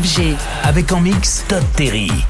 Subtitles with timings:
[0.00, 0.36] FG.
[0.64, 2.23] Avec en mix Todd Terry.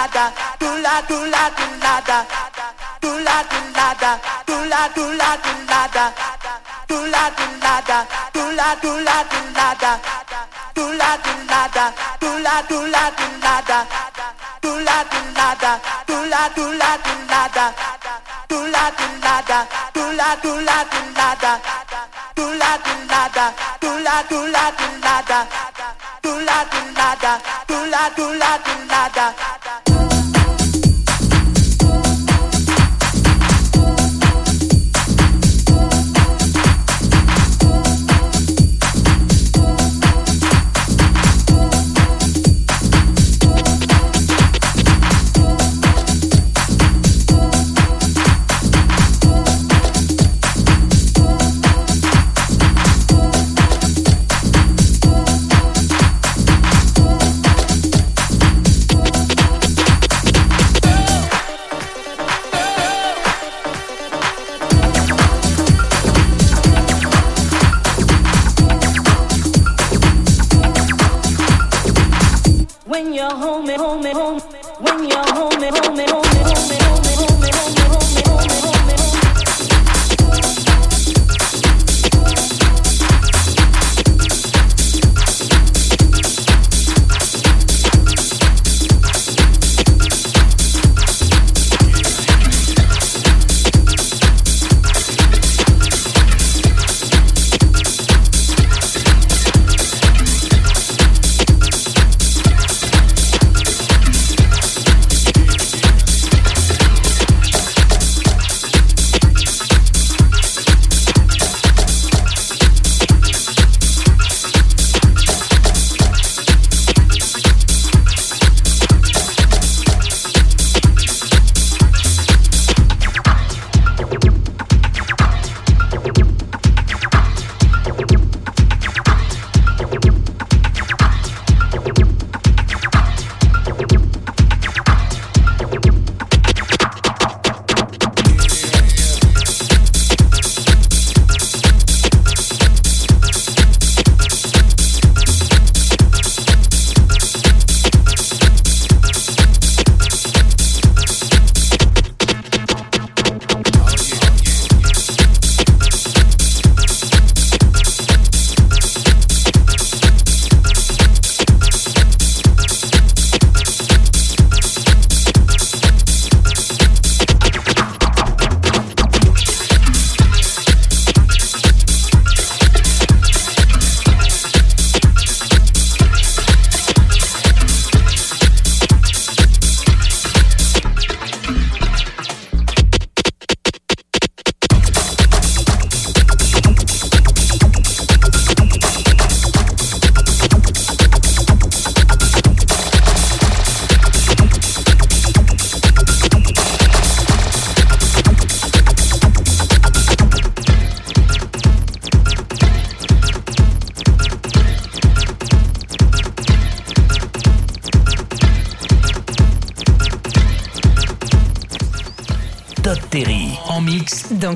[0.00, 0.24] Dula do
[0.58, 2.24] dula do Dula do lada,
[3.00, 6.14] do dula do lada, do dula do Dula do dula do
[6.88, 9.92] Dula do lada, do dula do la do dula do
[10.74, 11.84] Dula do dula do
[12.20, 13.04] Dula do la
[15.40, 17.74] do dula do la do dula do Dula do dula do
[18.48, 19.58] Dula do la do
[19.92, 21.60] dula do la do la do lada,
[22.34, 25.48] do la do lada, do la do la do lada,
[26.22, 27.32] do la do lada,
[27.66, 29.49] do la do la do lada.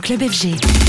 [0.05, 0.84] Club FG.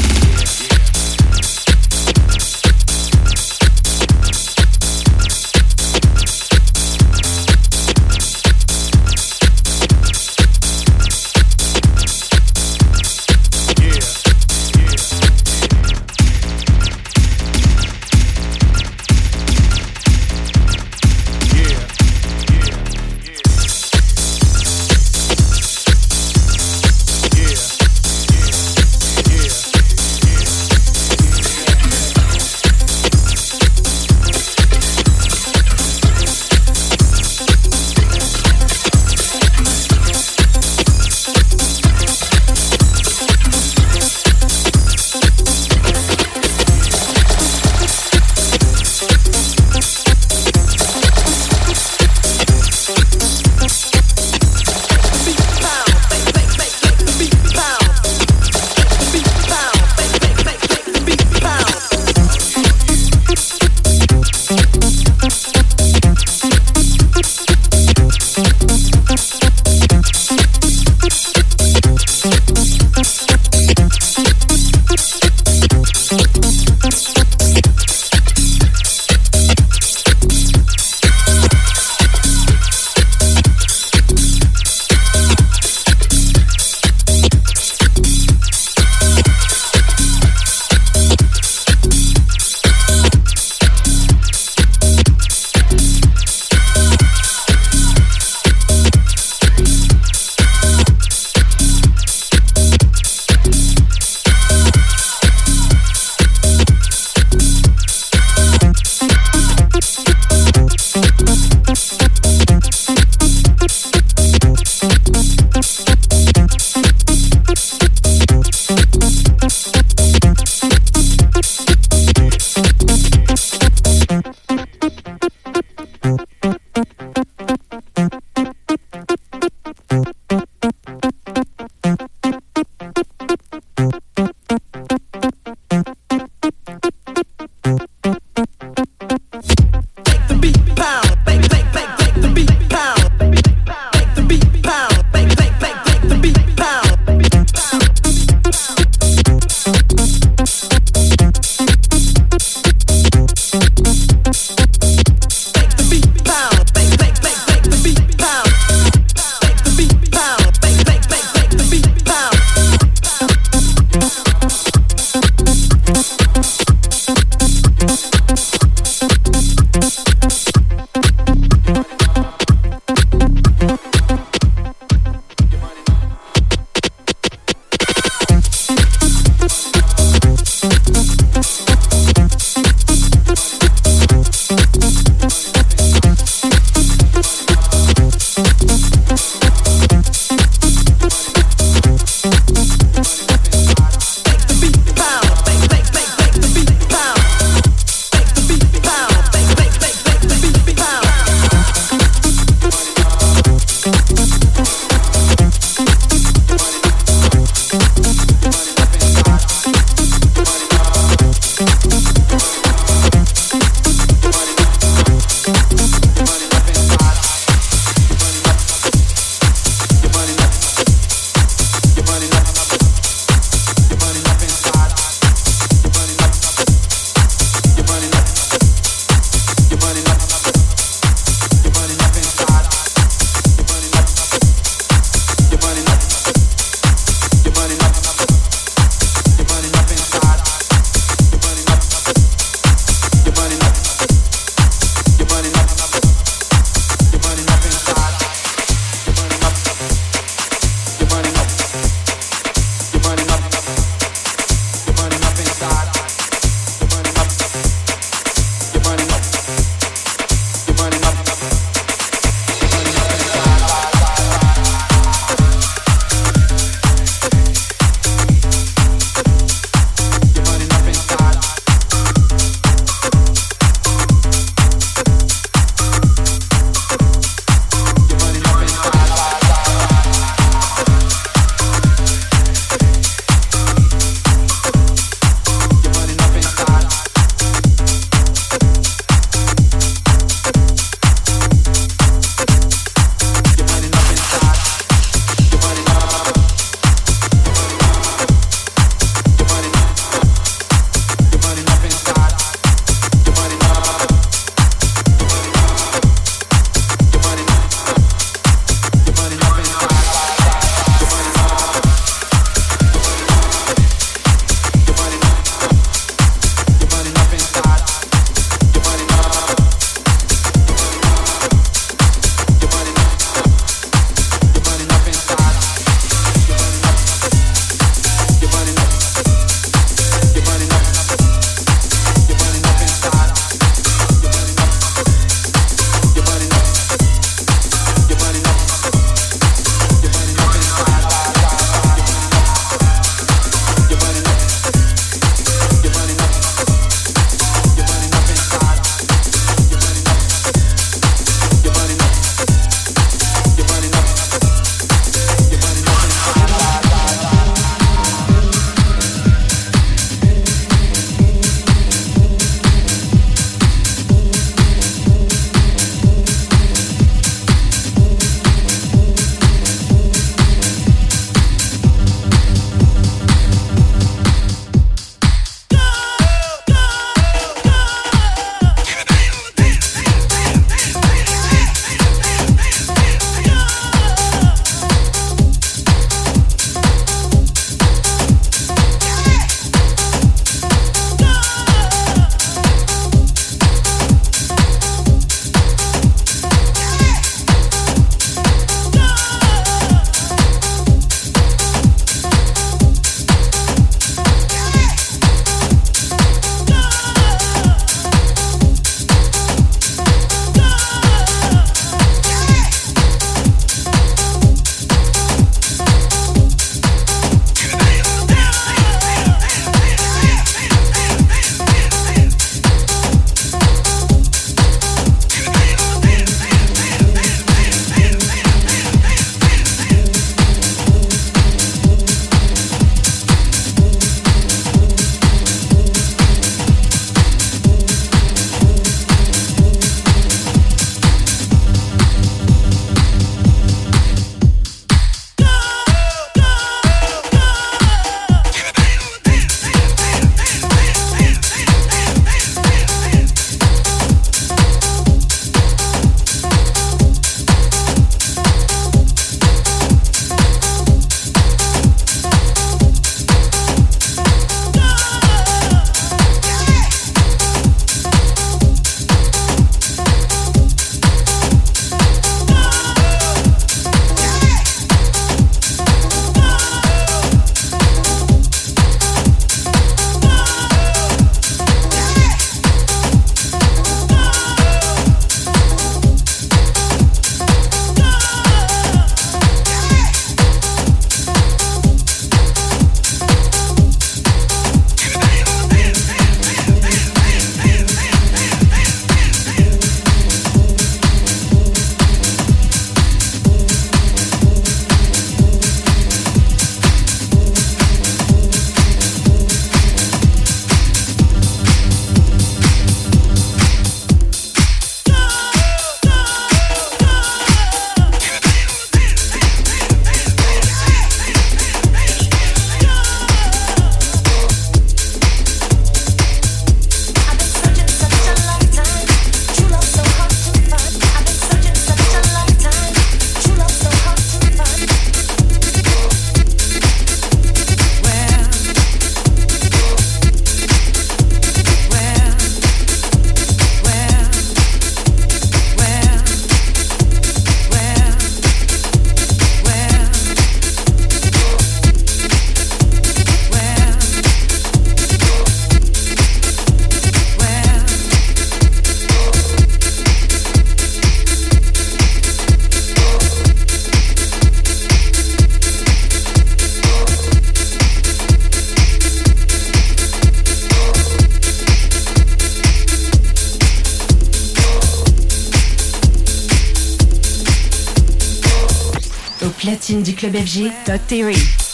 [579.76, 581.65] Du club FG, Todd Terry.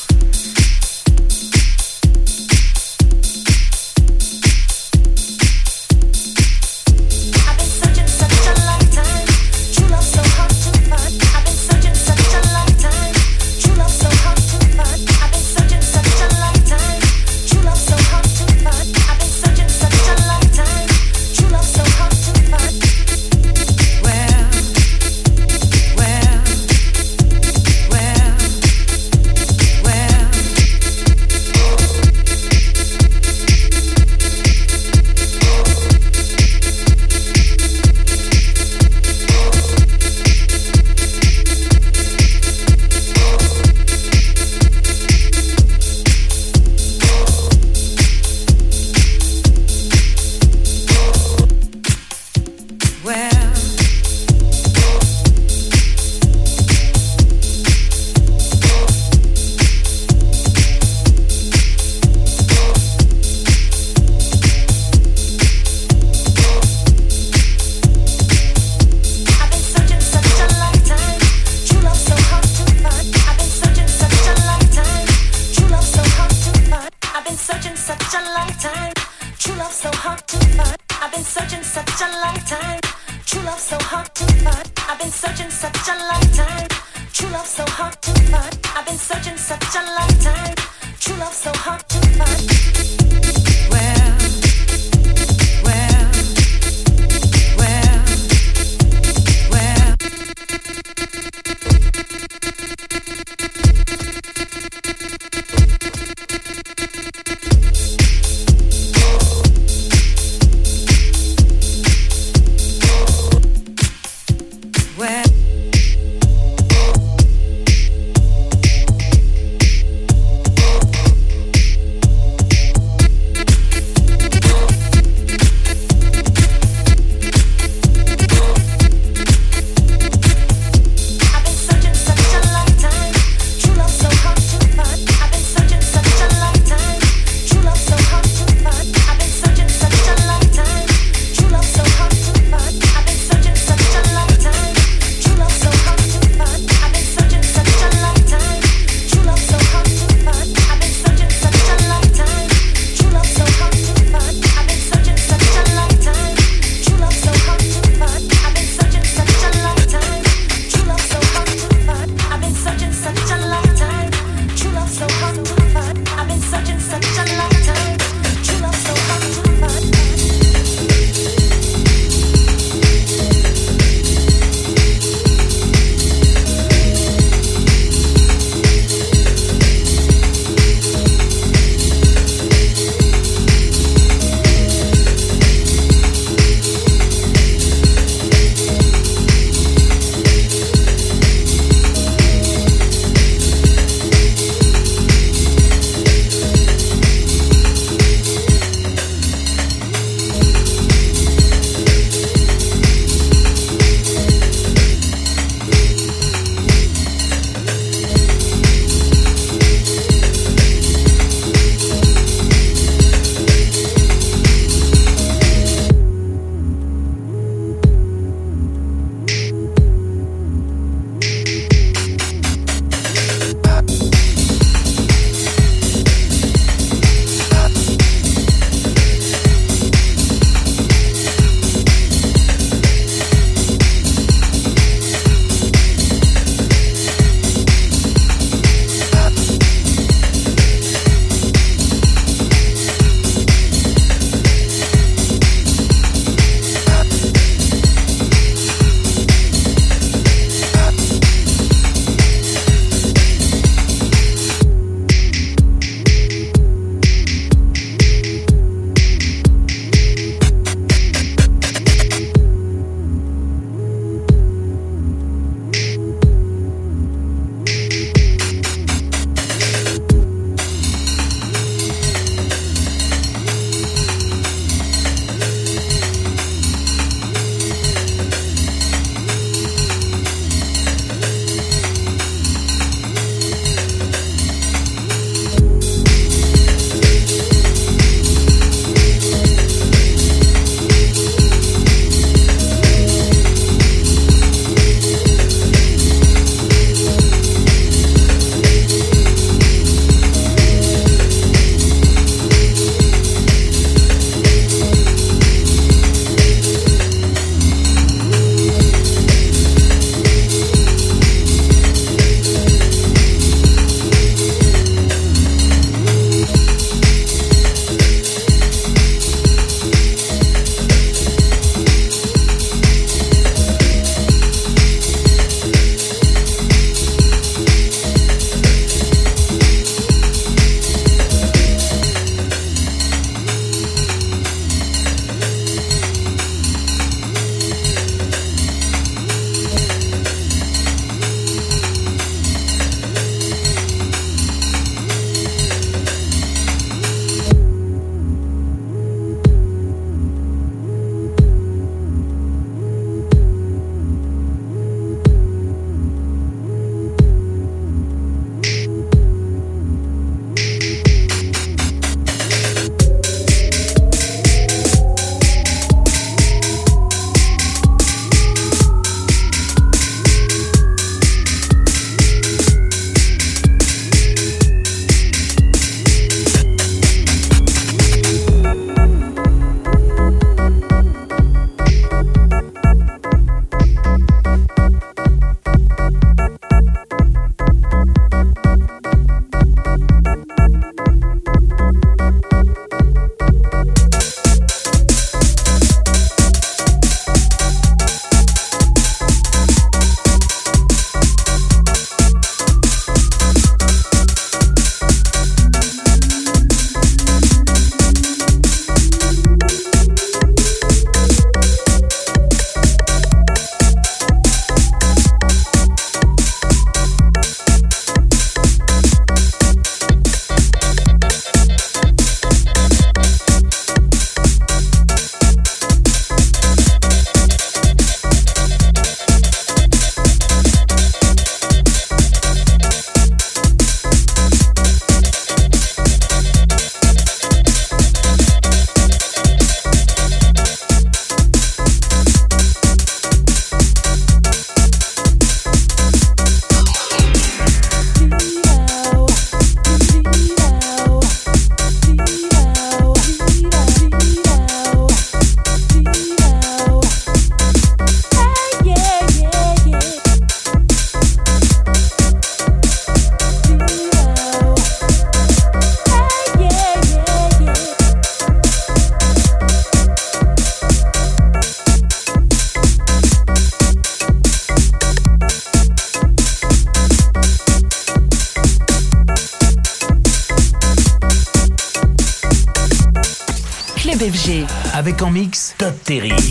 [486.11, 486.50] Bactéries.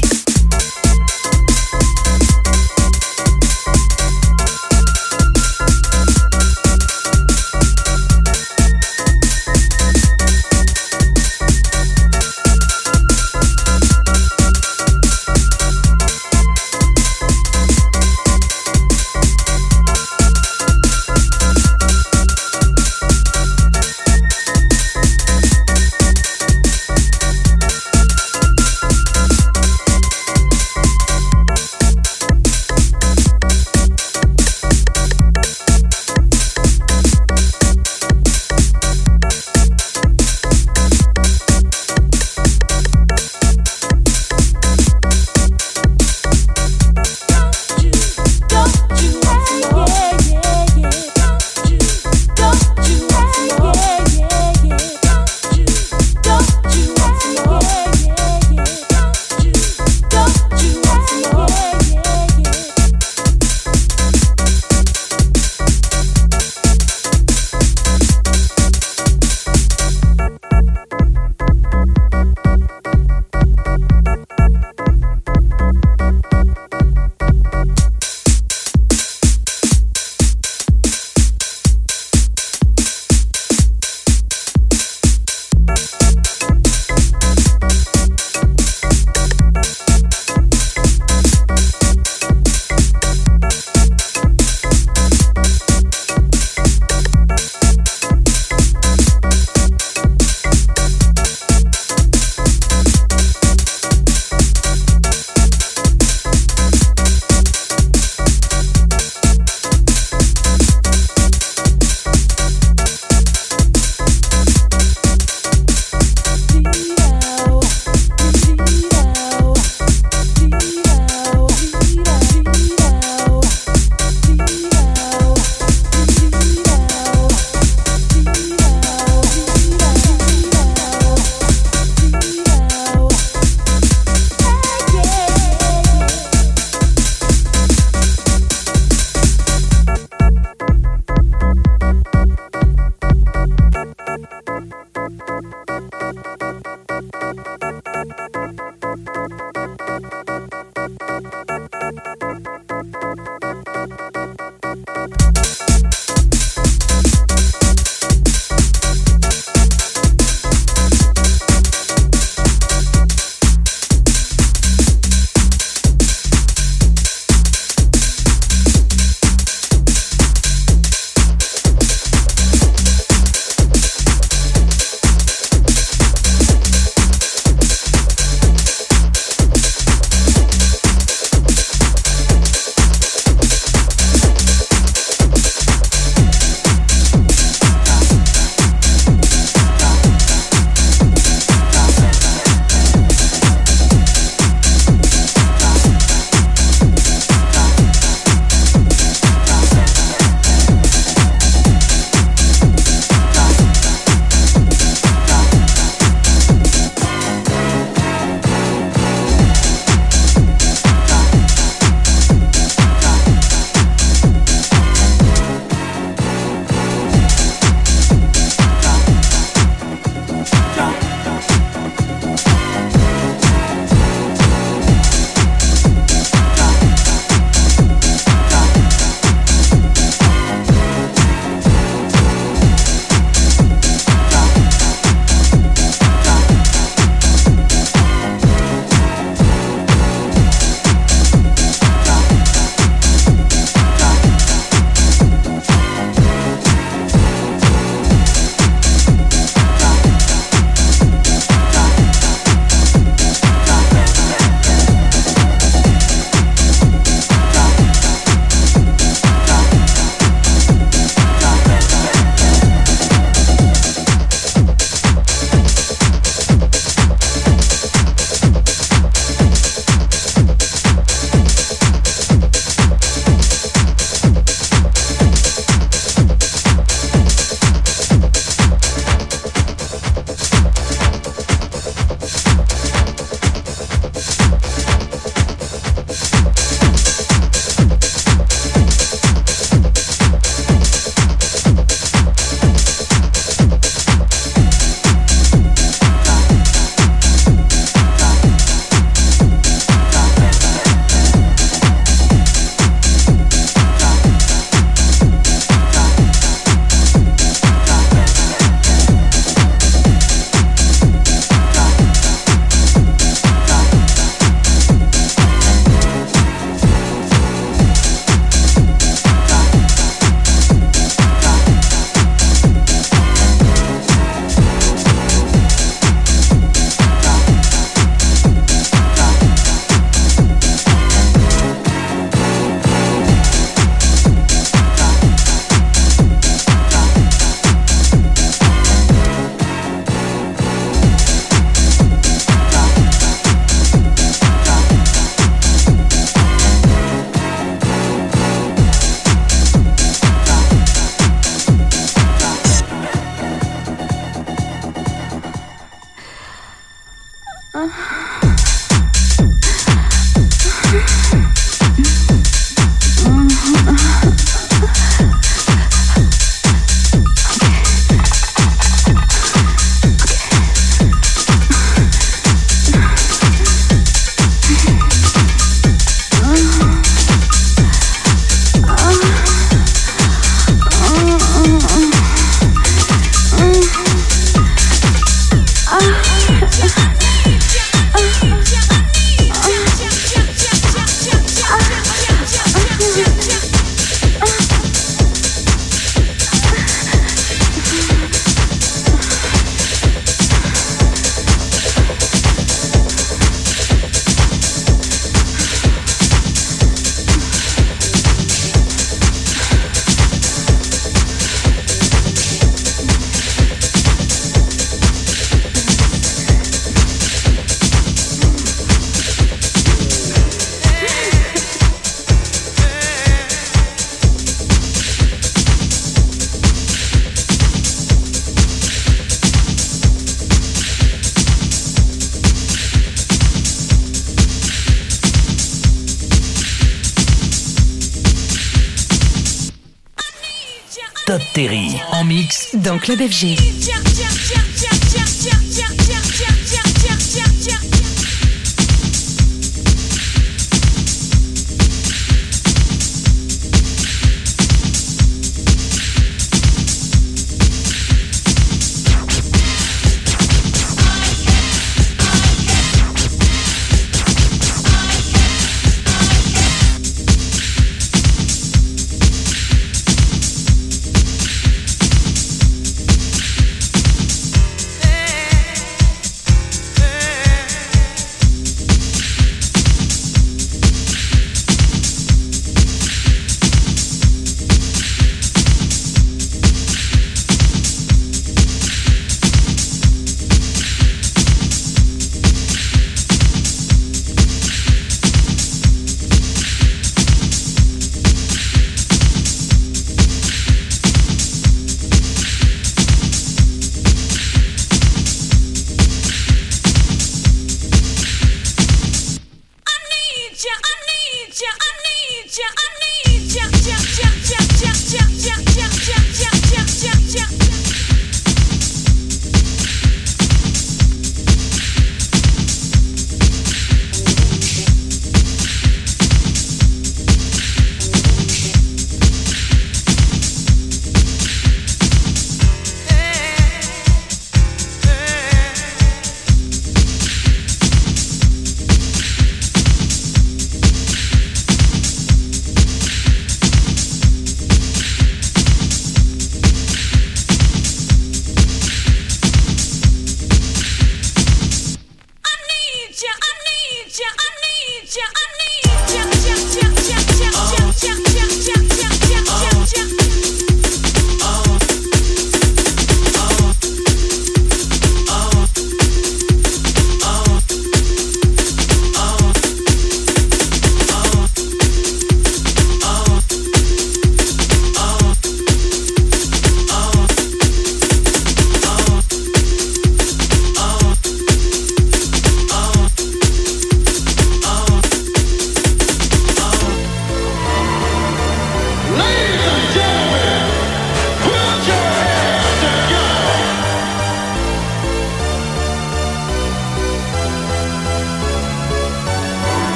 [442.74, 443.56] Dans Club FG.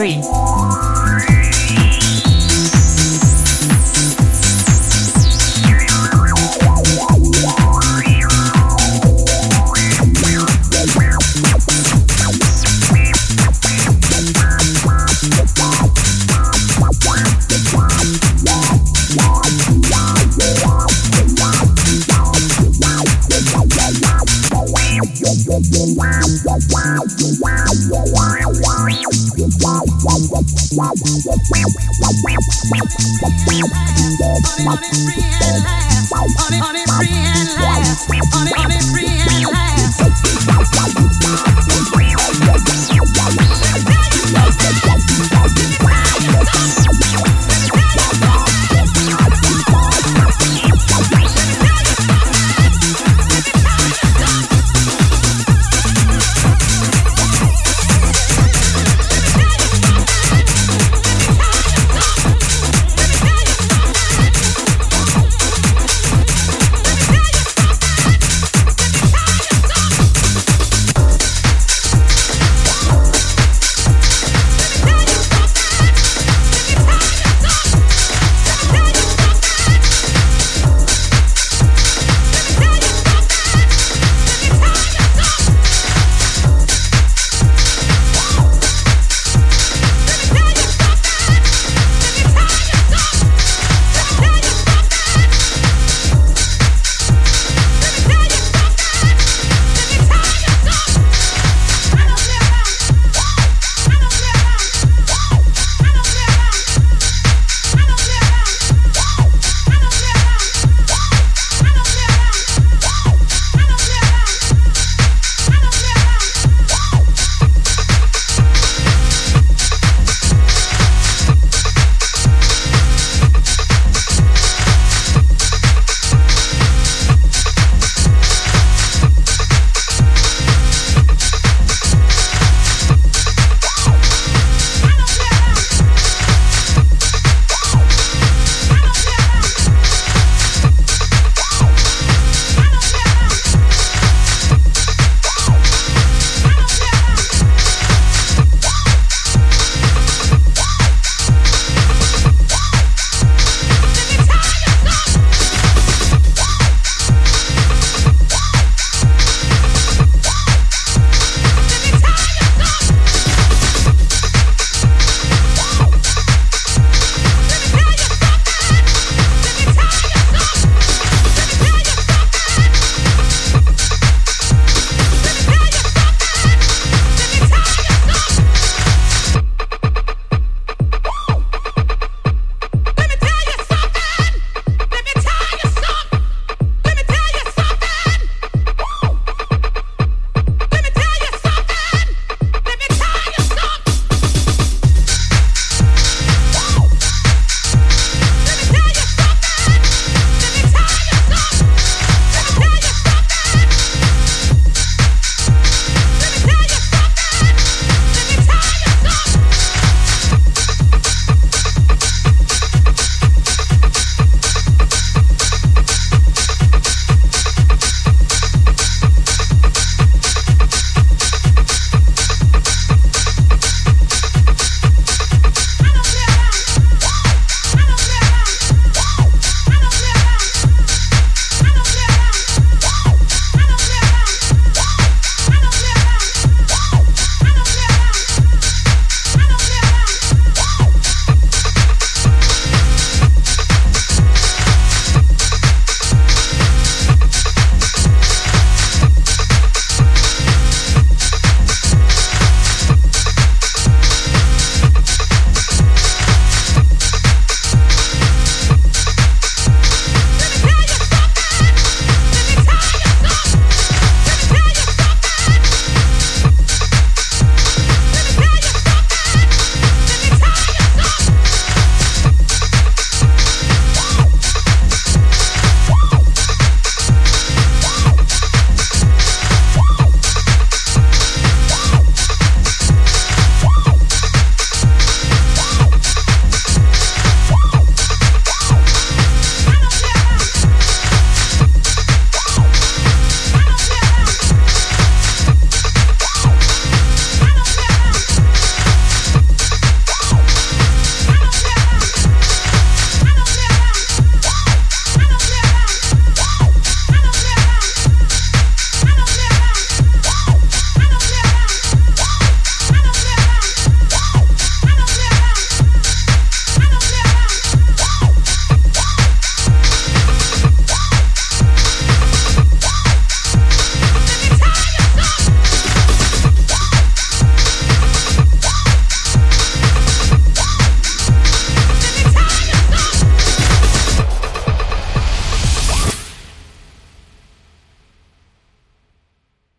[0.00, 0.29] clubfg.tv.
[34.70, 35.09] You